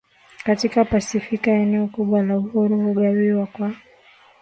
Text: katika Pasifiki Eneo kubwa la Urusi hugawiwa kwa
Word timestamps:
katika 0.45 0.85
Pasifiki 0.85 1.49
Eneo 1.49 1.87
kubwa 1.87 2.23
la 2.23 2.37
Urusi 2.37 2.83
hugawiwa 2.83 3.45
kwa 3.47 3.73